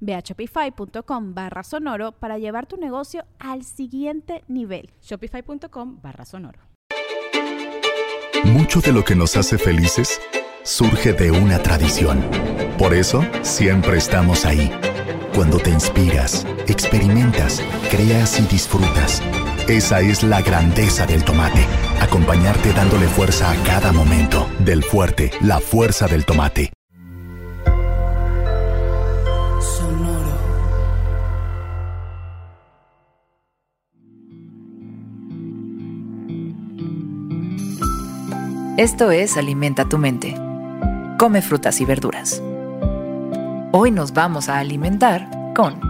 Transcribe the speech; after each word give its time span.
Ve 0.00 0.14
a 0.14 0.20
shopify.com 0.20 1.34
barra 1.34 1.62
sonoro 1.62 2.12
para 2.12 2.38
llevar 2.38 2.66
tu 2.66 2.76
negocio 2.76 3.24
al 3.38 3.64
siguiente 3.64 4.44
nivel. 4.48 4.90
Shopify.com 5.02 6.00
barra 6.02 6.24
sonoro. 6.24 6.60
Mucho 8.44 8.80
de 8.80 8.92
lo 8.92 9.04
que 9.04 9.14
nos 9.14 9.36
hace 9.36 9.58
felices 9.58 10.20
surge 10.62 11.12
de 11.12 11.30
una 11.30 11.58
tradición. 11.62 12.22
Por 12.78 12.94
eso, 12.94 13.24
siempre 13.42 13.98
estamos 13.98 14.44
ahí. 14.44 14.70
Cuando 15.34 15.58
te 15.58 15.70
inspiras, 15.70 16.46
experimentas, 16.66 17.62
creas 17.90 18.38
y 18.38 18.44
disfrutas. 18.44 19.22
Esa 19.68 20.00
es 20.00 20.22
la 20.22 20.42
grandeza 20.42 21.06
del 21.06 21.24
tomate. 21.24 21.64
Acompañarte 22.00 22.72
dándole 22.72 23.06
fuerza 23.06 23.50
a 23.50 23.56
cada 23.64 23.92
momento. 23.92 24.46
Del 24.58 24.82
fuerte, 24.82 25.30
la 25.40 25.60
fuerza 25.60 26.06
del 26.06 26.24
tomate. 26.24 26.72
Esto 38.78 39.10
es 39.10 39.36
Alimenta 39.36 39.88
tu 39.88 39.98
mente. 39.98 40.36
Come 41.18 41.42
frutas 41.42 41.80
y 41.80 41.84
verduras. 41.84 42.40
Hoy 43.72 43.90
nos 43.90 44.12
vamos 44.12 44.48
a 44.48 44.60
alimentar 44.60 45.28
con 45.56 45.80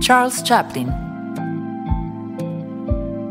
Charles 0.00 0.44
Chaplin. 0.44 0.90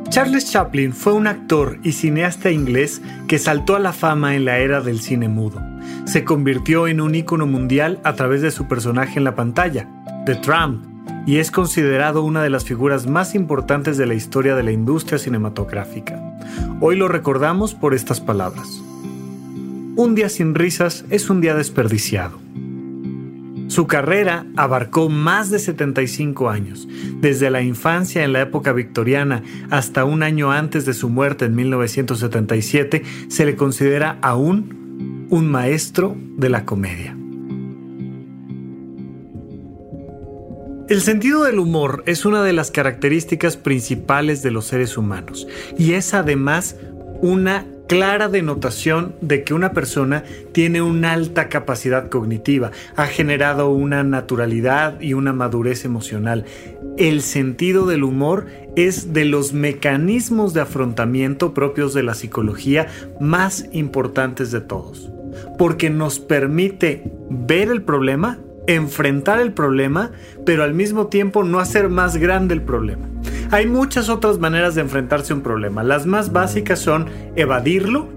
Charles 0.10 0.50
Chaplin 0.50 0.94
fue 0.94 1.14
un 1.14 1.28
actor 1.28 1.78
y 1.84 1.92
cineasta 1.92 2.50
inglés 2.50 3.04
que 3.28 3.38
saltó 3.38 3.76
a 3.76 3.80
la 3.80 3.94
fama 3.94 4.36
en 4.36 4.46
la 4.46 4.58
era 4.58 4.82
del 4.82 5.00
cine 5.00 5.28
mudo. 5.28 5.62
Se 6.06 6.24
convirtió 6.24 6.88
en 6.88 7.02
un 7.02 7.14
ícono 7.14 7.46
mundial 7.46 8.00
a 8.04 8.14
través 8.14 8.42
de 8.42 8.50
su 8.50 8.68
personaje 8.68 9.20
en 9.20 9.26
la 9.26 9.36
pantalla, 9.36 9.88
The 10.26 10.38
Tramp, 10.38 10.86
y 11.28 11.38
es 11.38 11.52
considerado 11.52 12.24
una 12.24 12.42
de 12.42 12.50
las 12.50 12.66
figuras 12.66 13.06
más 13.06 13.36
importantes 13.36 13.96
de 13.98 14.08
la 14.08 14.16
historia 14.16 14.56
de 14.56 14.64
la 14.64 14.72
industria 14.72 15.20
cinematográfica. 15.20 16.33
Hoy 16.80 16.96
lo 16.96 17.08
recordamos 17.08 17.74
por 17.74 17.94
estas 17.94 18.22
palabras. 18.22 18.82
Un 19.96 20.16
día 20.16 20.30
sin 20.30 20.56
risas 20.56 21.06
es 21.10 21.30
un 21.30 21.40
día 21.40 21.54
desperdiciado. 21.56 22.40
Su 23.68 23.88
carrera 23.88 24.46
abarcó 24.56 25.10
más 25.10 25.50
de 25.50 25.60
75 25.60 26.50
años, 26.50 26.88
desde 27.22 27.50
la 27.50 27.62
infancia 27.62 28.24
en 28.24 28.34
la 28.34 28.42
época 28.42 28.74
victoriana 28.74 29.42
hasta 29.70 30.06
un 30.06 30.22
año 30.22 30.52
antes 30.52 30.86
de 30.86 30.94
su 30.94 31.10
muerte 31.10 31.46
en 31.46 31.56
1977, 31.56 33.04
se 33.30 33.46
le 33.46 33.56
considera 33.56 34.18
aún 34.22 35.28
un 35.30 35.50
maestro 35.50 36.16
de 36.38 36.50
la 36.50 36.66
comedia. 36.66 37.18
El 40.90 41.00
sentido 41.00 41.44
del 41.44 41.60
humor 41.60 42.04
es 42.08 42.26
una 42.26 42.44
de 42.44 42.52
las 42.52 42.70
características 42.70 43.56
principales 43.56 44.44
de 44.44 44.52
los 44.52 44.66
seres 44.66 44.98
humanos 44.98 45.48
y 45.78 45.94
es 45.94 46.14
además 46.14 46.76
una 47.22 47.66
clara 47.88 48.28
denotación 48.28 49.16
de 49.22 49.46
que 49.46 49.54
una 49.54 49.72
persona 49.72 50.26
tiene 50.52 50.82
una 50.82 51.14
alta 51.14 51.48
capacidad 51.48 52.10
cognitiva, 52.10 52.72
ha 52.98 53.08
generado 53.08 53.70
una 53.70 54.04
naturalidad 54.04 55.00
y 55.00 55.14
una 55.14 55.32
madurez 55.32 55.86
emocional. 55.86 56.44
El 56.98 57.22
sentido 57.22 57.86
del 57.86 58.04
humor 58.04 58.48
es 58.76 59.14
de 59.14 59.24
los 59.24 59.54
mecanismos 59.54 60.54
de 60.54 60.62
afrontamiento 60.62 61.54
propios 61.54 61.94
de 61.94 62.04
la 62.04 62.14
psicología 62.14 62.88
más 63.22 63.70
importantes 63.72 64.52
de 64.52 64.60
todos, 64.60 65.10
porque 65.58 65.90
nos 65.90 66.20
permite 66.20 67.04
ver 67.30 67.70
el 67.70 67.84
problema 67.84 68.38
enfrentar 68.68 69.40
el 69.40 69.54
problema, 69.54 70.12
pero 70.46 70.64
al 70.64 70.74
mismo 70.74 71.08
tiempo 71.08 71.44
no 71.44 71.60
hacer 71.60 71.90
más 71.90 72.18
grande 72.18 72.54
el 72.54 72.62
problema. 72.62 73.08
Hay 73.52 73.68
muchas 73.68 74.10
otras 74.10 74.40
maneras 74.40 74.76
de 74.76 74.82
enfrentarse 74.82 75.34
a 75.34 75.36
un 75.36 75.42
problema. 75.42 75.84
Las 75.84 76.06
más 76.06 76.32
básicas 76.32 76.80
son 76.80 77.08
evadirlo, 77.36 78.08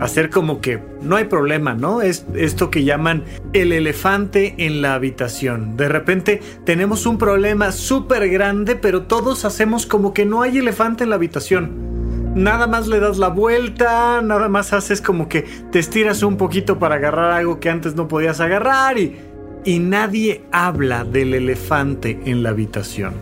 hacer 0.00 0.30
como 0.30 0.60
que 0.60 0.80
no 1.02 1.16
hay 1.16 1.24
problema, 1.24 1.74
¿no? 1.74 2.02
Es 2.02 2.26
esto 2.34 2.70
que 2.70 2.84
llaman 2.84 3.24
el 3.52 3.72
elefante 3.72 4.54
en 4.58 4.82
la 4.82 4.94
habitación. 4.94 5.76
De 5.76 5.88
repente 5.88 6.40
tenemos 6.64 7.06
un 7.06 7.18
problema 7.18 7.72
súper 7.72 8.28
grande, 8.28 8.76
pero 8.76 9.02
todos 9.02 9.44
hacemos 9.44 9.86
como 9.86 10.12
que 10.12 10.24
no 10.24 10.42
hay 10.42 10.58
elefante 10.58 11.04
en 11.04 11.10
la 11.10 11.16
habitación. 11.16 11.94
Nada 12.34 12.66
más 12.66 12.88
le 12.88 12.98
das 12.98 13.18
la 13.18 13.28
vuelta, 13.28 14.20
nada 14.20 14.48
más 14.48 14.72
haces 14.72 15.00
como 15.00 15.28
que 15.28 15.42
te 15.70 15.78
estiras 15.78 16.24
un 16.24 16.36
poquito 16.36 16.80
para 16.80 16.96
agarrar 16.96 17.30
algo 17.30 17.60
que 17.60 17.70
antes 17.70 17.94
no 17.94 18.08
podías 18.08 18.40
agarrar 18.40 18.98
y 18.98 19.16
y 19.64 19.78
nadie 19.78 20.42
habla 20.52 21.04
del 21.04 21.34
elefante 21.34 22.18
en 22.24 22.42
la 22.42 22.50
habitación. 22.50 23.14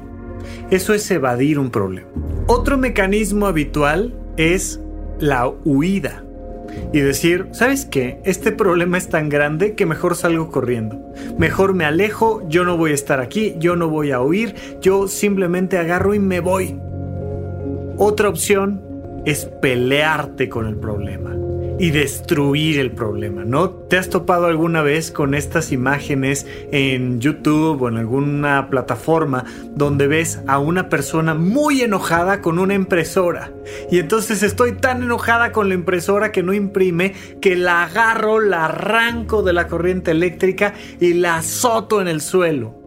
Eso 0.70 0.94
es 0.94 1.10
evadir 1.10 1.58
un 1.58 1.70
problema. 1.70 2.08
Otro 2.46 2.76
mecanismo 2.76 3.46
habitual 3.46 4.14
es 4.36 4.80
la 5.18 5.48
huida. 5.48 6.24
Y 6.92 7.00
decir, 7.00 7.48
¿sabes 7.52 7.84
qué? 7.84 8.20
Este 8.24 8.50
problema 8.50 8.96
es 8.96 9.08
tan 9.08 9.28
grande 9.28 9.74
que 9.74 9.84
mejor 9.84 10.16
salgo 10.16 10.50
corriendo. 10.50 11.12
Mejor 11.38 11.74
me 11.74 11.84
alejo, 11.84 12.42
yo 12.48 12.64
no 12.64 12.78
voy 12.78 12.92
a 12.92 12.94
estar 12.94 13.20
aquí, 13.20 13.54
yo 13.58 13.76
no 13.76 13.88
voy 13.88 14.10
a 14.10 14.20
huir, 14.20 14.54
yo 14.80 15.06
simplemente 15.06 15.76
agarro 15.76 16.14
y 16.14 16.18
me 16.18 16.40
voy. 16.40 16.78
Otra 17.98 18.30
opción 18.30 18.82
es 19.26 19.44
pelearte 19.60 20.48
con 20.48 20.66
el 20.66 20.76
problema 20.76 21.36
y 21.82 21.90
destruir 21.90 22.78
el 22.78 22.92
problema, 22.92 23.44
¿no? 23.44 23.70
¿Te 23.70 23.98
has 23.98 24.08
topado 24.08 24.46
alguna 24.46 24.82
vez 24.82 25.10
con 25.10 25.34
estas 25.34 25.72
imágenes 25.72 26.46
en 26.70 27.20
YouTube 27.20 27.82
o 27.82 27.88
en 27.88 27.96
alguna 27.96 28.70
plataforma 28.70 29.44
donde 29.74 30.06
ves 30.06 30.38
a 30.46 30.60
una 30.60 30.88
persona 30.88 31.34
muy 31.34 31.80
enojada 31.80 32.40
con 32.40 32.60
una 32.60 32.74
impresora? 32.74 33.50
Y 33.90 33.98
entonces 33.98 34.44
estoy 34.44 34.74
tan 34.74 35.02
enojada 35.02 35.50
con 35.50 35.68
la 35.68 35.74
impresora 35.74 36.30
que 36.30 36.44
no 36.44 36.52
imprime 36.52 37.14
que 37.40 37.56
la 37.56 37.82
agarro, 37.82 38.38
la 38.38 38.66
arranco 38.66 39.42
de 39.42 39.52
la 39.52 39.66
corriente 39.66 40.12
eléctrica 40.12 40.74
y 41.00 41.14
la 41.14 41.38
azoto 41.38 42.00
en 42.00 42.06
el 42.06 42.20
suelo. 42.20 42.78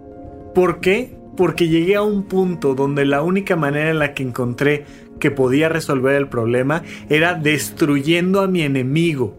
¿Por 0.56 0.80
qué? 0.80 1.18
Porque 1.36 1.68
llegué 1.68 1.98
a 1.98 2.02
un 2.02 2.30
punto 2.30 2.76
donde 2.76 3.04
la 3.04 3.24
única 3.24 3.58
manera 3.58 3.90
en 3.90 4.00
la 4.00 4.14
que 4.14 4.24
encontré 4.24 4.86
que 5.20 5.32
podía 5.32 5.70
resolver 5.70 6.16
el 6.16 6.28
problema 6.28 6.84
era 7.10 7.36
destruyendo 7.36 8.42
a 8.42 8.48
mi 8.48 8.62
enemigo. 8.62 9.36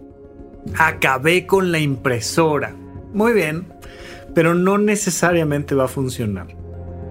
Acabé 0.79 1.47
con 1.47 1.73
la 1.73 1.79
impresora. 1.79 2.75
Muy 3.13 3.33
bien, 3.33 3.67
pero 4.35 4.55
no 4.55 4.79
necesariamente 4.79 5.75
va 5.75 5.85
a 5.85 5.89
funcionar. 5.89 6.49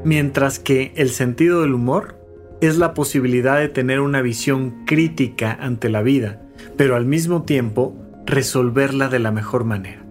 Mientras 0.04 0.60
que 0.60 0.92
el 0.96 1.10
sentido 1.10 1.62
del 1.62 1.74
humor 1.74 2.20
es 2.62 2.78
la 2.78 2.94
posibilidad 2.94 3.60
de 3.60 3.70
tener 3.70 4.00
una 4.00 4.22
visión 4.22 4.86
crítica 4.86 5.58
ante 5.60 5.90
la 5.90 6.02
vida, 6.02 6.42
pero 6.78 6.96
al 6.96 7.06
mismo 7.06 7.44
tiempo 7.44 7.96
resolverla 8.26 9.10
de 9.10 9.20
la 9.20 9.32
mejor 9.32 9.64
manera. 9.64 10.05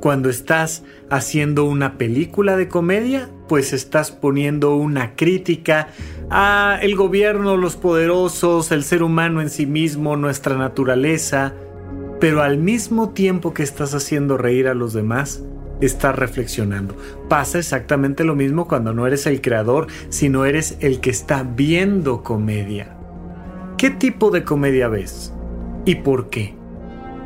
Cuando 0.00 0.30
estás 0.30 0.82
haciendo 1.10 1.64
una 1.64 1.98
película 1.98 2.56
de 2.56 2.68
comedia, 2.68 3.28
pues 3.48 3.74
estás 3.74 4.10
poniendo 4.10 4.74
una 4.76 5.14
crítica 5.14 5.88
a 6.30 6.78
el 6.80 6.96
gobierno, 6.96 7.58
los 7.58 7.76
poderosos, 7.76 8.72
el 8.72 8.82
ser 8.82 9.02
humano 9.02 9.42
en 9.42 9.50
sí 9.50 9.66
mismo, 9.66 10.16
nuestra 10.16 10.56
naturaleza, 10.56 11.52
pero 12.18 12.42
al 12.42 12.56
mismo 12.56 13.10
tiempo 13.10 13.52
que 13.52 13.62
estás 13.62 13.94
haciendo 13.94 14.38
reír 14.38 14.68
a 14.68 14.74
los 14.74 14.94
demás, 14.94 15.42
estás 15.82 16.16
reflexionando. 16.16 16.96
Pasa 17.28 17.58
exactamente 17.58 18.24
lo 18.24 18.34
mismo 18.34 18.68
cuando 18.68 18.94
no 18.94 19.06
eres 19.06 19.26
el 19.26 19.42
creador, 19.42 19.86
sino 20.08 20.46
eres 20.46 20.78
el 20.80 21.00
que 21.00 21.10
está 21.10 21.42
viendo 21.42 22.22
comedia. 22.22 22.96
¿Qué 23.76 23.90
tipo 23.90 24.30
de 24.30 24.44
comedia 24.44 24.88
ves? 24.88 25.34
¿Y 25.84 25.96
por 25.96 26.30
qué? 26.30 26.54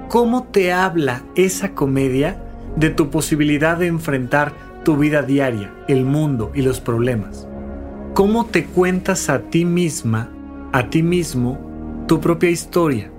¿Cómo 0.08 0.44
te 0.44 0.72
habla 0.72 1.22
esa 1.34 1.74
comedia 1.74 2.43
de 2.76 2.90
tu 2.90 3.10
posibilidad 3.10 3.76
de 3.76 3.86
enfrentar 3.86 4.52
tu 4.84 4.96
vida 4.96 5.22
diaria, 5.22 5.72
el 5.88 6.04
mundo 6.04 6.52
y 6.54 6.62
los 6.62 6.80
problemas? 6.80 7.48
¿Cómo 8.14 8.46
te 8.46 8.66
cuentas 8.66 9.28
a 9.28 9.40
ti 9.40 9.64
misma, 9.64 10.30
a 10.72 10.88
ti 10.90 11.02
mismo, 11.02 12.04
tu 12.06 12.20
propia 12.20 12.50
historia? 12.50 13.10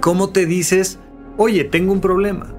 ¿Cómo 0.00 0.30
te 0.30 0.46
dices, 0.46 0.98
oye, 1.36 1.64
tengo 1.64 1.92
un 1.92 2.00
problema? 2.00 2.55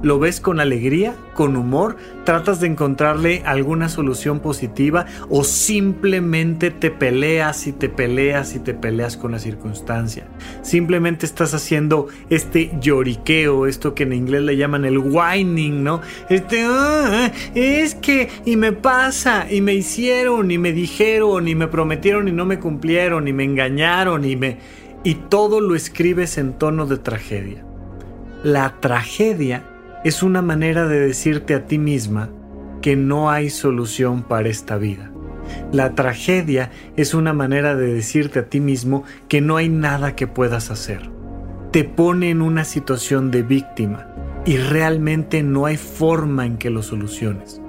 ¿Lo 0.00 0.20
ves 0.20 0.40
con 0.40 0.60
alegría, 0.60 1.16
con 1.34 1.56
humor? 1.56 1.96
¿Tratas 2.24 2.60
de 2.60 2.68
encontrarle 2.68 3.42
alguna 3.44 3.88
solución 3.88 4.38
positiva 4.38 5.06
o 5.28 5.42
simplemente 5.42 6.70
te 6.70 6.92
peleas 6.92 7.66
y 7.66 7.72
te 7.72 7.88
peleas 7.88 8.54
y 8.54 8.60
te 8.60 8.74
peleas 8.74 9.16
con 9.16 9.32
la 9.32 9.40
circunstancia? 9.40 10.28
Simplemente 10.62 11.26
estás 11.26 11.52
haciendo 11.52 12.06
este 12.30 12.70
lloriqueo, 12.80 13.66
esto 13.66 13.96
que 13.96 14.04
en 14.04 14.12
inglés 14.12 14.42
le 14.42 14.56
llaman 14.56 14.84
el 14.84 14.98
whining, 14.98 15.82
¿no? 15.82 16.00
Este, 16.28 16.64
ah, 16.64 17.32
es 17.56 17.96
que, 17.96 18.28
y 18.44 18.54
me 18.54 18.70
pasa, 18.70 19.50
y 19.50 19.60
me 19.60 19.74
hicieron, 19.74 20.52
y 20.52 20.58
me 20.58 20.70
dijeron, 20.72 21.48
y 21.48 21.56
me 21.56 21.66
prometieron 21.66 22.28
y 22.28 22.32
no 22.32 22.44
me 22.44 22.60
cumplieron, 22.60 23.26
y 23.26 23.32
me 23.32 23.42
engañaron, 23.42 24.24
y 24.24 24.36
me... 24.36 24.58
Y 25.02 25.14
todo 25.14 25.60
lo 25.60 25.74
escribes 25.74 26.38
en 26.38 26.52
tono 26.52 26.86
de 26.86 26.98
tragedia. 26.98 27.64
La 28.44 28.74
tragedia 28.80 29.64
es 30.08 30.22
una 30.22 30.40
manera 30.40 30.88
de 30.88 31.00
decirte 31.00 31.54
a 31.54 31.66
ti 31.66 31.76
misma 31.76 32.30
que 32.80 32.96
no 32.96 33.30
hay 33.30 33.50
solución 33.50 34.22
para 34.22 34.48
esta 34.48 34.78
vida. 34.78 35.10
La 35.70 35.94
tragedia 35.94 36.70
es 36.96 37.12
una 37.12 37.34
manera 37.34 37.76
de 37.76 37.92
decirte 37.92 38.38
a 38.38 38.48
ti 38.48 38.58
mismo 38.58 39.04
que 39.28 39.42
no 39.42 39.58
hay 39.58 39.68
nada 39.68 40.16
que 40.16 40.26
puedas 40.26 40.70
hacer. 40.70 41.10
Te 41.72 41.84
pone 41.84 42.30
en 42.30 42.40
una 42.40 42.64
situación 42.64 43.30
de 43.30 43.42
víctima 43.42 44.08
y 44.46 44.56
realmente 44.56 45.42
no 45.42 45.66
hay 45.66 45.76
forma 45.76 46.46
en 46.46 46.56
que 46.56 46.70
lo 46.70 46.82
soluciones. 46.82 47.60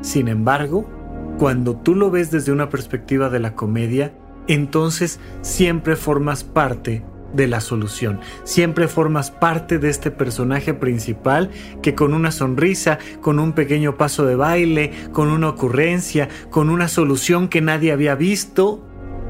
Sin 0.00 0.26
embargo, 0.26 0.90
cuando 1.38 1.76
tú 1.76 1.94
lo 1.94 2.10
ves 2.10 2.32
desde 2.32 2.50
una 2.50 2.70
perspectiva 2.70 3.30
de 3.30 3.38
la 3.38 3.54
comedia, 3.54 4.12
entonces 4.48 5.20
siempre 5.42 5.94
formas 5.94 6.42
parte 6.42 7.04
de 7.34 7.46
la 7.46 7.60
solución. 7.60 8.20
Siempre 8.44 8.88
formas 8.88 9.30
parte 9.30 9.78
de 9.78 9.90
este 9.90 10.10
personaje 10.10 10.74
principal 10.74 11.50
que 11.82 11.94
con 11.94 12.14
una 12.14 12.30
sonrisa, 12.30 12.98
con 13.20 13.38
un 13.38 13.52
pequeño 13.52 13.96
paso 13.96 14.24
de 14.24 14.36
baile, 14.36 14.92
con 15.12 15.28
una 15.28 15.48
ocurrencia, 15.48 16.28
con 16.50 16.70
una 16.70 16.88
solución 16.88 17.48
que 17.48 17.60
nadie 17.60 17.92
había 17.92 18.14
visto, 18.14 18.82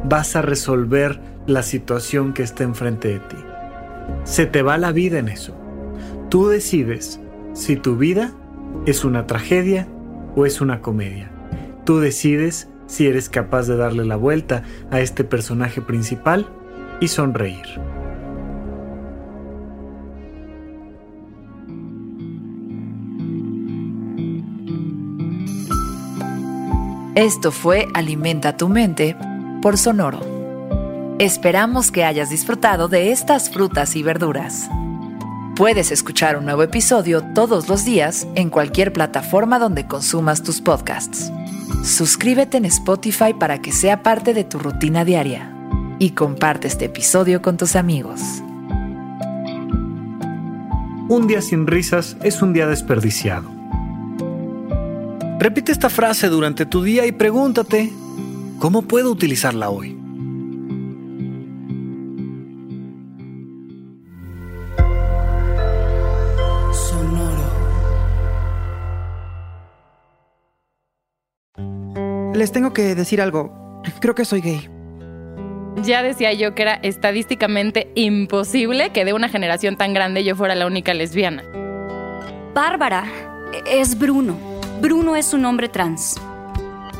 vas 0.04 0.36
a 0.36 0.42
resolver 0.42 1.20
la 1.46 1.62
situación 1.62 2.32
que 2.32 2.42
está 2.42 2.64
enfrente 2.64 3.08
de 3.08 3.18
ti. 3.20 3.36
Se 4.24 4.46
te 4.46 4.62
va 4.62 4.78
la 4.78 4.92
vida 4.92 5.18
en 5.18 5.28
eso. 5.28 5.56
Tú 6.28 6.48
decides 6.48 7.20
si 7.52 7.76
tu 7.76 7.96
vida 7.96 8.32
es 8.86 9.04
una 9.04 9.26
tragedia 9.26 9.86
o 10.36 10.46
es 10.46 10.60
una 10.60 10.80
comedia. 10.80 11.30
Tú 11.84 12.00
decides 12.00 12.68
si 12.86 13.06
eres 13.06 13.28
capaz 13.28 13.66
de 13.66 13.76
darle 13.76 14.04
la 14.04 14.16
vuelta 14.16 14.62
a 14.90 15.00
este 15.00 15.24
personaje 15.24 15.80
principal 15.80 16.48
y 17.00 17.08
sonreír. 17.08 17.93
Esto 27.14 27.52
fue 27.52 27.86
Alimenta 27.94 28.56
tu 28.56 28.68
mente 28.68 29.16
por 29.62 29.78
Sonoro. 29.78 30.18
Esperamos 31.20 31.92
que 31.92 32.02
hayas 32.02 32.28
disfrutado 32.28 32.88
de 32.88 33.12
estas 33.12 33.50
frutas 33.50 33.94
y 33.94 34.02
verduras. 34.02 34.68
Puedes 35.54 35.92
escuchar 35.92 36.36
un 36.36 36.44
nuevo 36.44 36.64
episodio 36.64 37.22
todos 37.32 37.68
los 37.68 37.84
días 37.84 38.26
en 38.34 38.50
cualquier 38.50 38.92
plataforma 38.92 39.60
donde 39.60 39.86
consumas 39.86 40.42
tus 40.42 40.60
podcasts. 40.60 41.30
Suscríbete 41.84 42.56
en 42.56 42.64
Spotify 42.64 43.32
para 43.32 43.62
que 43.62 43.70
sea 43.70 44.02
parte 44.02 44.34
de 44.34 44.42
tu 44.42 44.58
rutina 44.58 45.04
diaria 45.04 45.54
y 46.00 46.10
comparte 46.10 46.66
este 46.66 46.86
episodio 46.86 47.40
con 47.42 47.56
tus 47.56 47.76
amigos. 47.76 48.20
Un 51.08 51.28
día 51.28 51.40
sin 51.42 51.68
risas 51.68 52.16
es 52.24 52.42
un 52.42 52.52
día 52.52 52.66
desperdiciado. 52.66 53.63
Repite 55.44 55.72
esta 55.72 55.90
frase 55.90 56.28
durante 56.28 56.64
tu 56.64 56.82
día 56.82 57.04
y 57.04 57.12
pregúntate, 57.12 57.92
¿cómo 58.58 58.80
puedo 58.80 59.10
utilizarla 59.10 59.68
hoy? 59.68 59.94
Les 72.32 72.50
tengo 72.50 72.72
que 72.72 72.94
decir 72.94 73.20
algo. 73.20 73.82
Creo 74.00 74.14
que 74.14 74.24
soy 74.24 74.40
gay. 74.40 74.70
Ya 75.82 76.02
decía 76.02 76.32
yo 76.32 76.54
que 76.54 76.62
era 76.62 76.76
estadísticamente 76.76 77.92
imposible 77.94 78.92
que 78.92 79.04
de 79.04 79.12
una 79.12 79.28
generación 79.28 79.76
tan 79.76 79.92
grande 79.92 80.24
yo 80.24 80.36
fuera 80.36 80.54
la 80.54 80.66
única 80.66 80.94
lesbiana. 80.94 81.44
Bárbara, 82.54 83.04
es 83.66 83.98
Bruno. 83.98 84.53
Bruno 84.84 85.16
es 85.16 85.32
un 85.32 85.46
hombre 85.46 85.70
trans. 85.70 86.16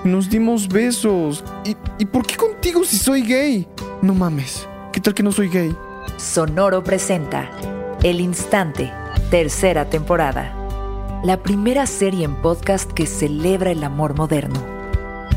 Nos 0.05 0.31
dimos 0.31 0.69
besos. 0.69 1.45
¿Y, 1.67 1.77
¿Y 1.99 2.07
por 2.07 2.27
qué 2.27 2.35
contigo 2.35 2.83
si 2.83 2.97
soy 2.97 3.21
gay? 3.21 3.69
No 4.01 4.15
mames. 4.15 4.67
¿Qué 4.91 5.03
tal 5.03 5.13
que 5.13 5.23
no 5.23 5.31
soy 5.31 5.51
gay? 5.51 5.77
Sonoro 6.17 6.83
presenta 6.83 7.51
El 8.03 8.23
Instante, 8.23 8.91
tercera 9.29 9.91
temporada. 9.91 11.21
La 11.25 11.43
primera 11.43 11.85
serie 11.85 12.25
en 12.25 12.37
podcast 12.37 12.91
que 12.91 13.05
celebra 13.05 13.71
el 13.71 13.85
amor 13.85 14.17
moderno. 14.17 14.65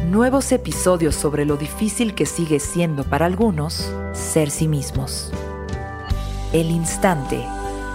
Nuevos 0.06 0.54
episodios 0.54 1.16
sobre 1.16 1.44
lo 1.44 1.58
difícil 1.58 2.16
que 2.16 2.26
sigue 2.26 2.62
siendo 2.62 3.04
para 3.04 3.26
algunos 3.26 3.92
ser 4.14 4.52
sí 4.52 4.70
mismos. 4.70 5.34
El 6.54 6.72
Instante. 6.72 7.46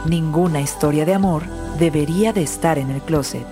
Ninguna 0.04 0.60
historia 0.60 1.06
de 1.06 1.14
amor 1.14 1.44
debería 1.78 2.34
de 2.34 2.42
estar 2.42 2.76
en 2.76 2.90
el 2.90 3.00
closet. 3.00 3.46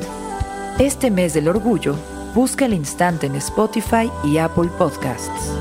Este 0.80 1.10
mes 1.10 1.34
del 1.34 1.46
orgullo, 1.46 1.94
busca 2.34 2.64
el 2.64 2.72
instante 2.72 3.26
en 3.26 3.34
Spotify 3.34 4.10
y 4.24 4.38
Apple 4.38 4.70
Podcasts. 4.78 5.52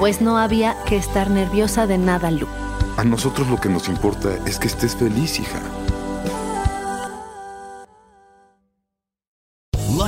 Pues 0.00 0.20
no 0.20 0.36
había 0.36 0.74
que 0.88 0.96
estar 0.96 1.30
nerviosa 1.30 1.86
de 1.86 1.96
nada, 1.96 2.32
Lu. 2.32 2.48
A 2.96 3.04
nosotros 3.04 3.46
lo 3.46 3.60
que 3.60 3.68
nos 3.68 3.88
importa 3.88 4.30
es 4.46 4.58
que 4.58 4.66
estés 4.66 4.96
feliz, 4.96 5.38
hija. 5.38 5.60